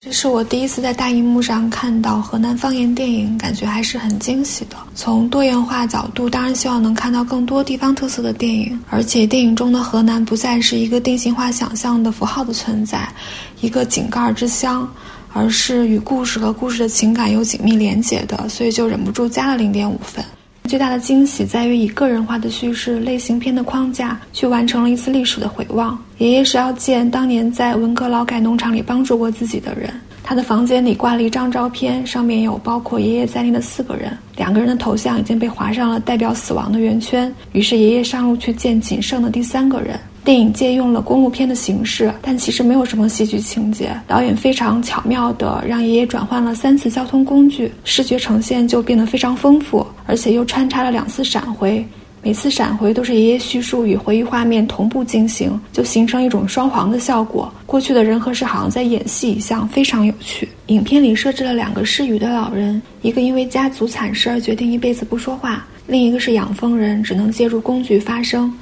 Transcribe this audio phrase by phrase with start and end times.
[0.00, 4.76] 这是我第一次在大荧幕上看到河南方言电影，感觉还是很惊喜的。
[4.94, 13.12] 从多元化角度，当然希望能看到更多地方特色的电影，而且电影中的河南不再是一个定型化想象的符号的存在，
[13.60, 14.88] 一个井盖之乡，
[15.32, 20.24] 而是与故事和故事的情感有紧密连结的，所以就忍不住加了零点五分。
[20.68, 25.98] 最大的惊喜在于以个人化的叙事类型片的框架去完成了一次历史的回望。
[26.18, 29.90] 爷爷是要见当年在文革劳改农场里帮助过自己的人。
[30.22, 37.34] 他的房间里挂了一张照片，上面有包括爷爷在内的四个人，两个人的头像已经被划上了代表死亡的圆圈。
[37.52, 39.98] 于是爷爷上路去见仅剩的第三个人。
[40.28, 43.98] 电影借用了公路片的形式，但其实没有什么戏剧情节。
[44.06, 51.82] 导演非常巧妙地让爷爷转换了三次交通工具，视觉呈现就变得非常丰富，而且又穿插了两次闪回，
[52.22, 57.50] 每次闪回都是爷爷叙述与回忆画面同步进行，就形成一种双簧的效果。
[57.64, 60.46] 过去的人和事好像在演戏一样，非常有趣。
[60.66, 68.52] 影片里设置了两个失语的老人，一个因为家族惨事而决定一辈子不说话，另一个是养蜂人，只能借助工具发声。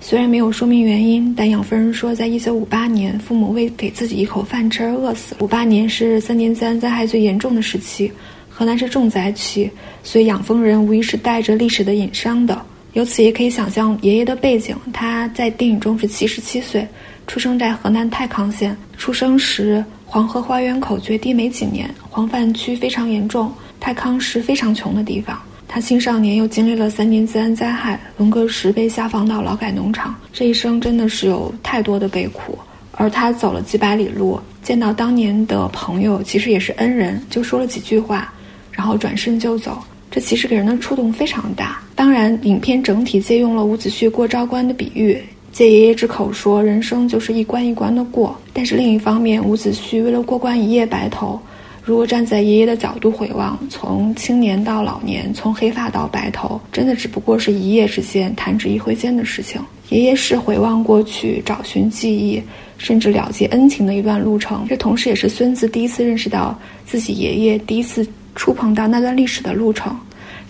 [0.00, 5.34] 虽然没有说明原因，但养蜂人说，在一九五八年，父母为给自己一口饭吃而饿死。
[5.40, 8.12] 五八年是三年自然灾害最严重的时期，
[8.48, 9.68] 河南是重灾区，
[10.04, 12.60] 所以养蜂人无疑是带着历史的隐伤的。
[12.92, 16.86] 由此也可以想象爷爷的背景，他在电影中是七十七岁，
[17.26, 18.76] 出生在河南太康县。
[18.96, 25.36] 出生时，黄河花园口决堤没几年，黄泛区非常严重，太康是非常穷的地方。
[25.76, 32.58] 他青少年又经历了三年自然灾害，文革时被下放到劳改农场，这一生真的是有太多的悲苦。
[32.92, 38.32] 而他走了几百里路，见到当年的朋友，其实也是恩人，就说了几句话，
[38.72, 39.76] 然后转身就走。
[40.10, 41.78] 这其实给人的触动非常大。
[41.94, 48.34] 当然，影片整体借用了伍子胥过昭关的比喻，借爷爷之口说，人生就是一关一关的过。
[48.54, 51.38] 但是另一方面，伍子胥为了过关一夜白头。
[51.86, 59.62] 如果站在爷爷的角度回望，从青年到老年，从黑发到白头，真的只不过是一夜之间、弹指一挥间的事情。
[59.90, 62.42] 爷爷是回望过去、找寻记忆，
[62.76, 64.66] 甚至了结恩情的一段路程。
[64.68, 68.04] 这同时也是孙子第一次认识到自己爷爷，第一次
[68.34, 69.96] 触碰到那段历史的路程。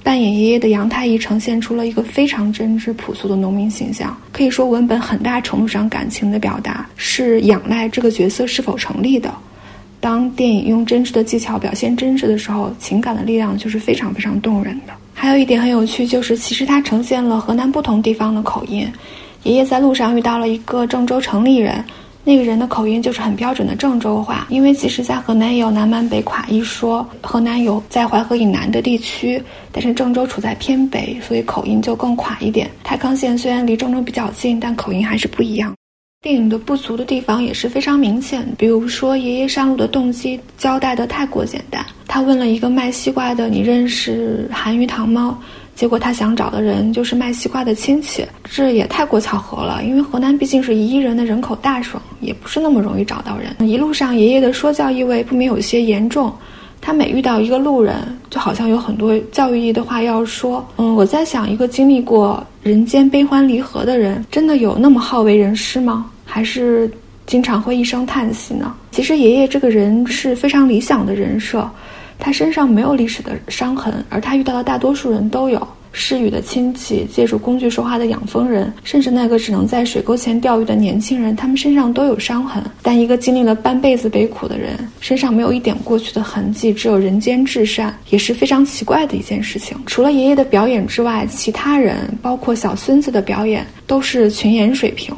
[0.03, 4.17] 扮演爷爷的杨太医呈现出了一个非常真挚朴素的农民形象。
[4.33, 9.35] 可以说，文本很大程度上感情的表达是仰赖这个角色是否成立的。
[10.07, 14.93] 当电影用真挚的技巧表现真实的时候，情感的力量就是非常非常动人的。
[15.13, 18.89] 还有一点很有趣，就是其实它呈现了河南不同地方的口音。
[19.43, 21.85] 爷爷在路上遇到了一个郑州城里人，
[22.23, 24.47] 那个人的口音就是很标准的郑州话。
[24.49, 32.71] 因为其实，在河南也有南蛮北垮一说，河南有在淮河以南的地区，但是郑州处在偏北，所以口音就更垮一点。
[32.85, 35.75] 太康县虽然离郑州比较近，但口音还是不一样。
[36.23, 41.85] 电影的不足的地方也是非常明显，比如说爷爷上路的动机交代的太过简单。
[42.09, 45.39] 他问了一个卖西瓜的：“你认识韩愈堂吗？”
[45.77, 49.85] 结果他想找的人就是卖西瓜的亲戚，这也太过巧合了。
[49.85, 53.55] 因为河南毕竟是一亿人的人口大省，也不是那么容易找到人。
[53.69, 56.35] 一路上爷爷的说教意味不免有些严重，
[56.87, 57.97] 他每遇到一个路人，
[58.31, 60.65] 就好像有很多教育意义的话要说。
[60.77, 66.09] 嗯，我在想，一个经历过人间悲欢离合的人，真的有那么好为人师吗？
[66.25, 66.89] 还是
[67.27, 68.73] 经常会一声叹息呢。
[68.93, 71.69] 其实爷爷这个人是非常理想的人设，
[72.21, 75.67] 他身上没有历史的伤痕，而他遇到的大多数人都有。
[75.99, 82.63] 失语的亲戚，借助工具说话的养蜂人，甚至那个只能在水沟前钓鱼的年轻人，他们身上都有伤痕。
[82.83, 89.75] 但一个经历了半辈子悲苦的人，身上没有一点过去的痕迹，只有人间至善，也是非常奇怪的一件事情。
[89.87, 95.17] 除了爷爷的表演之外，其他人，包括小孙子的表演，都是群演水平。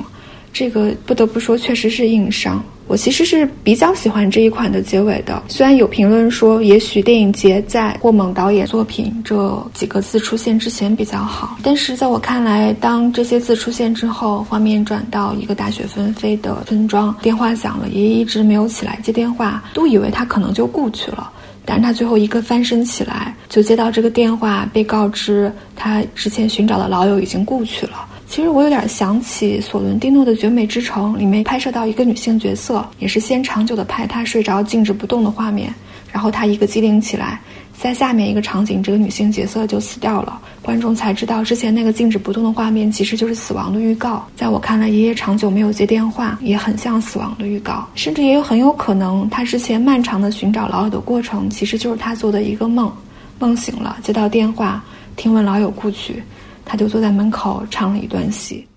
[0.52, 2.64] 这个不得不说，确实是硬伤。
[2.88, 5.42] 我其实是比较喜欢这一款的结尾的。
[5.46, 21.30] 虽然有评论说，也许电影节在霍猛导演作品这几个字出现之前比较好，但是在我看来，当这些字出现之后，画面转到一个大雪纷飞的村庄，电话响了，爷爷一直没有起来接电话，都以为他可能就故去了。
[21.66, 28.06] 但是他最后一个翻身起来，就接到这个电话，被告知他之前寻找的老友已经故去了。
[28.28, 35.74] 其实我有点想起索伦蒂诺的《绝美之城》里面拍摄到一个女性角色，也是先长久的拍她睡着静止不动的画面，
[36.12, 37.40] 然后她一个机灵起来，
[37.72, 44.22] 在下面一个场景，这个女性角色就死掉了，观众才知道之前那个静止不动的画面其实就是死亡的预告。
[44.36, 52.92] 在我看来，爷爷长久没有接电话，也很像死亡的预告，甚至也有很有可能，他之前漫长的寻找老友的过程，其实就是他做的一个梦，
[53.38, 54.84] 梦醒了接到电话，
[55.16, 56.22] 听闻老友故去。
[56.68, 58.67] 他就坐在门口唱了一段戏。